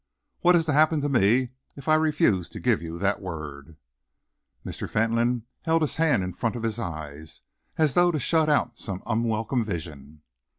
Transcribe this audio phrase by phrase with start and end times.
[0.39, 3.77] What is to happen to me, if I refuse to give you that word?"
[4.65, 4.89] Mr.
[4.89, 7.41] Fentolin held his hand in front of his eyes,
[7.77, 10.23] as though to shut out some unwelcome vision.